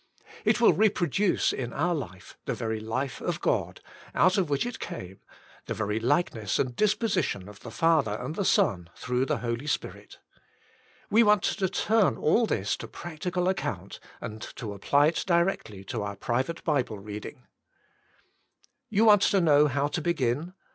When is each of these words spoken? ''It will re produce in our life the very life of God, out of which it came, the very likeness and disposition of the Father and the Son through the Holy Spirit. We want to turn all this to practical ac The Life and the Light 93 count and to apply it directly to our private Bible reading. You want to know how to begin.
''It 0.51 0.59
will 0.59 0.73
re 0.73 0.89
produce 0.89 1.53
in 1.53 1.71
our 1.73 1.93
life 1.93 2.35
the 2.45 2.55
very 2.55 2.79
life 2.79 3.21
of 3.21 3.39
God, 3.39 3.81
out 4.15 4.35
of 4.35 4.49
which 4.49 4.65
it 4.65 4.79
came, 4.79 5.19
the 5.67 5.75
very 5.75 5.99
likeness 5.99 6.57
and 6.57 6.75
disposition 6.75 7.47
of 7.47 7.59
the 7.59 7.69
Father 7.69 8.13
and 8.19 8.33
the 8.33 8.43
Son 8.43 8.89
through 8.95 9.27
the 9.27 9.37
Holy 9.37 9.67
Spirit. 9.67 10.17
We 11.11 11.21
want 11.21 11.43
to 11.43 11.69
turn 11.69 12.17
all 12.17 12.47
this 12.47 12.75
to 12.77 12.87
practical 12.87 13.47
ac 13.47 13.61
The 13.61 13.61
Life 13.61 13.61
and 13.61 13.61
the 13.61 13.67
Light 13.67 14.21
93 14.21 14.27
count 14.27 14.29
and 14.31 14.55
to 14.57 14.73
apply 14.73 15.05
it 15.07 15.23
directly 15.27 15.83
to 15.83 16.01
our 16.01 16.15
private 16.15 16.63
Bible 16.63 16.97
reading. 16.97 17.45
You 18.89 19.05
want 19.05 19.21
to 19.21 19.39
know 19.39 19.67
how 19.67 19.87
to 19.89 20.01
begin. 20.01 20.55